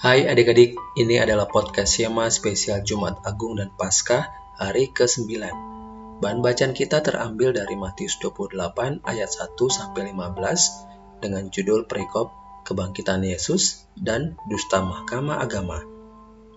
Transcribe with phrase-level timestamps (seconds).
[0.00, 5.28] Hai adik-adik, ini adalah podcast Yema spesial Jumat Agung dan Paskah hari ke-9.
[6.24, 8.56] Bahan bacaan kita terambil dari Matius 28
[9.04, 12.32] ayat 1 sampai 15 dengan judul perikop
[12.64, 15.84] Kebangkitan Yesus dan Dusta Mahkamah Agama.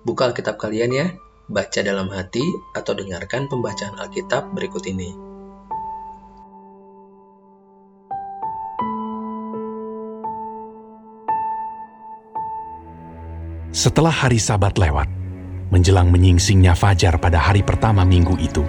[0.08, 1.12] Buka Alkitab kalian ya,
[1.52, 5.33] baca dalam hati atau dengarkan pembacaan Alkitab berikut ini.
[13.74, 15.10] Setelah hari Sabat lewat,
[15.74, 18.62] menjelang menyingsingnya fajar pada hari pertama minggu itu,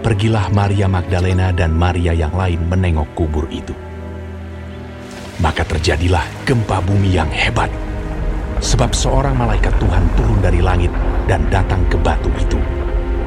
[0.00, 3.76] pergilah Maria Magdalena dan Maria yang lain menengok kubur itu.
[5.44, 7.68] Maka terjadilah gempa bumi yang hebat,
[8.64, 10.88] sebab seorang malaikat Tuhan turun dari langit
[11.28, 12.56] dan datang ke batu itu,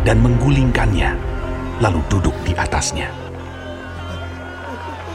[0.09, 1.13] dan menggulingkannya,
[1.77, 3.05] lalu duduk di atasnya.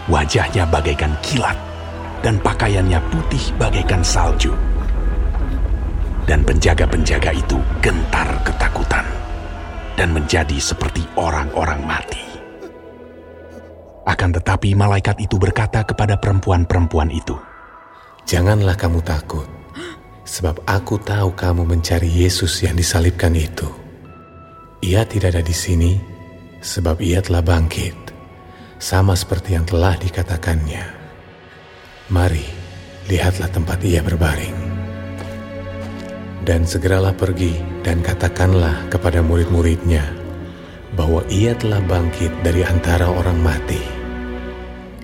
[0.07, 1.59] Wajahnya bagaikan kilat,
[2.23, 4.55] dan pakaiannya putih bagaikan salju
[6.29, 9.09] dan penjaga-penjaga itu gentar ketakutan
[9.97, 12.21] dan menjadi seperti orang-orang mati.
[14.05, 17.35] Akan tetapi malaikat itu berkata kepada perempuan-perempuan itu,
[18.29, 19.49] Janganlah kamu takut,
[20.29, 23.69] sebab aku tahu kamu mencari Yesus yang disalibkan itu.
[24.85, 25.97] Ia tidak ada di sini,
[26.61, 27.97] sebab ia telah bangkit,
[28.77, 30.85] sama seperti yang telah dikatakannya.
[32.13, 32.45] Mari,
[33.09, 34.68] lihatlah tempat ia berbaring
[36.47, 40.05] dan segeralah pergi dan katakanlah kepada murid-muridnya
[40.95, 43.81] bahwa ia telah bangkit dari antara orang mati.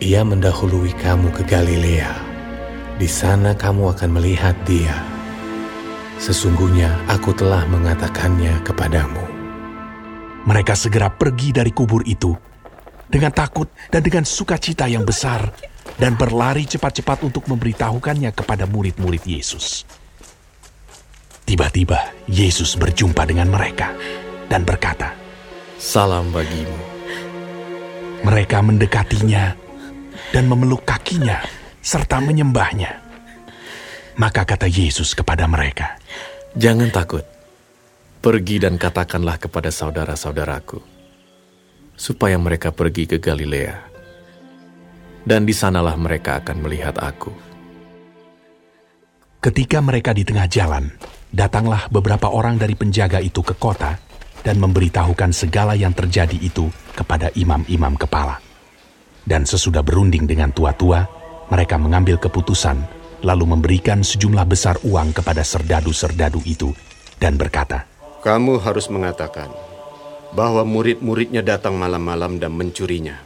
[0.02, 2.12] Ia mendahului kamu ke Galilea.
[2.98, 4.94] Di sana kamu akan melihat dia.
[6.18, 9.22] Sesungguhnya aku telah mengatakannya kepadamu.
[10.44, 12.34] Mereka segera pergi dari kubur itu
[13.08, 15.50] dengan takut dan dengan sukacita yang besar
[15.98, 19.86] dan berlari cepat-cepat untuk memberitahukannya kepada murid-murid Yesus.
[21.54, 23.94] Tiba-tiba Yesus berjumpa dengan mereka
[24.50, 25.14] dan berkata,
[25.78, 26.82] Salam bagimu.
[28.26, 29.54] Mereka mendekatinya
[30.34, 31.46] dan memeluk kakinya
[31.78, 32.98] serta menyembahnya.
[34.18, 35.94] Maka kata Yesus kepada mereka,
[36.58, 37.22] Jangan takut,
[38.18, 40.82] pergi dan katakanlah kepada saudara-saudaraku,
[41.94, 43.78] supaya mereka pergi ke Galilea,
[45.22, 47.53] dan di sanalah mereka akan melihat aku.
[49.44, 50.88] Ketika mereka di tengah jalan,
[51.28, 54.00] datanglah beberapa orang dari penjaga itu ke kota
[54.40, 58.40] dan memberitahukan segala yang terjadi itu kepada imam-imam kepala.
[59.20, 61.04] Dan sesudah berunding dengan tua-tua,
[61.52, 62.88] mereka mengambil keputusan
[63.20, 66.72] lalu memberikan sejumlah besar uang kepada serdadu-serdadu itu
[67.20, 67.84] dan berkata,
[68.24, 69.52] Kamu harus mengatakan
[70.32, 73.20] bahwa murid-muridnya datang malam-malam dan mencurinya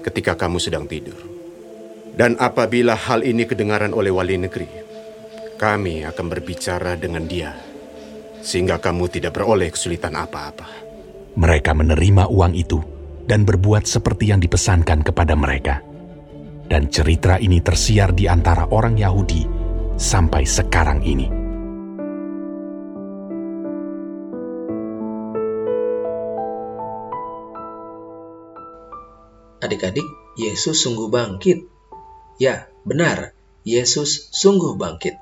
[0.00, 1.20] ketika kamu sedang tidur.
[2.16, 4.81] Dan apabila hal ini kedengaran oleh wali negeri,
[5.56, 7.54] kami akan berbicara dengan dia,
[8.42, 10.68] sehingga kamu tidak beroleh kesulitan apa-apa.
[11.32, 12.78] Mereka menerima uang itu
[13.24, 15.80] dan berbuat seperti yang dipesankan kepada mereka.
[16.66, 19.44] Dan cerita ini tersiar di antara orang Yahudi
[19.96, 21.28] sampai sekarang ini.
[29.62, 30.04] Adik-adik,
[30.34, 31.70] Yesus sungguh bangkit.
[32.42, 33.30] Ya, benar,
[33.62, 35.21] Yesus sungguh bangkit.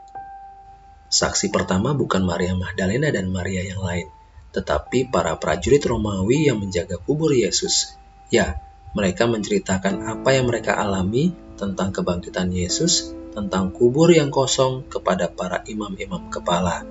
[1.20, 4.08] Saksi pertama bukan Maria Magdalena dan Maria yang lain,
[4.56, 7.92] tetapi para prajurit Romawi yang menjaga kubur Yesus.
[8.32, 8.64] Ya,
[8.96, 15.60] mereka menceritakan apa yang mereka alami tentang kebangkitan Yesus, tentang kubur yang kosong kepada para
[15.68, 16.88] imam-imam kepala.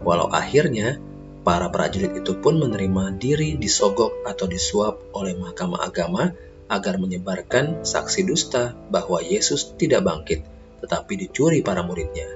[0.00, 0.96] Walau akhirnya,
[1.44, 6.32] para prajurit itu pun menerima diri disogok atau disuap oleh mahkamah agama
[6.72, 10.40] agar menyebarkan saksi dusta bahwa Yesus tidak bangkit,
[10.80, 12.32] tetapi dicuri para muridnya.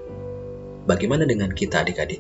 [0.82, 2.19] Bagaimana dengan kita adik-adik?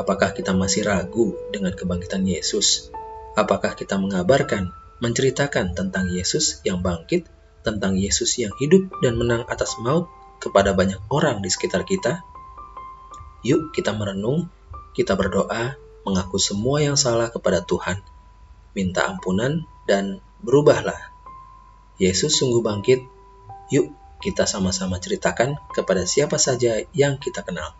[0.00, 2.88] Apakah kita masih ragu dengan kebangkitan Yesus?
[3.36, 4.72] Apakah kita mengabarkan,
[5.04, 7.28] menceritakan tentang Yesus yang bangkit,
[7.60, 10.08] tentang Yesus yang hidup dan menang atas maut
[10.40, 12.24] kepada banyak orang di sekitar kita?
[13.44, 14.48] Yuk kita merenung,
[14.96, 15.76] kita berdoa,
[16.08, 18.00] mengaku semua yang salah kepada Tuhan,
[18.72, 21.12] minta ampunan, dan berubahlah.
[22.00, 23.04] Yesus sungguh bangkit,
[23.68, 23.92] yuk
[24.24, 27.76] kita sama-sama ceritakan kepada siapa saja yang kita kenal.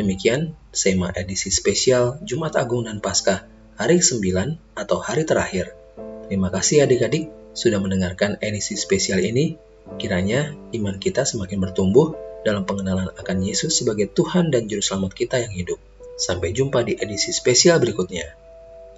[0.00, 3.44] Demikian Sema edisi spesial Jumat Agung dan Paskah
[3.76, 5.76] hari ke-9 atau hari terakhir.
[6.24, 9.60] Terima kasih adik-adik sudah mendengarkan edisi spesial ini.
[10.00, 12.16] Kiranya iman kita semakin bertumbuh
[12.48, 15.76] dalam pengenalan akan Yesus sebagai Tuhan dan Juru Selamat kita yang hidup.
[16.16, 18.32] Sampai jumpa di edisi spesial berikutnya.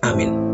[0.07, 0.52] Amin.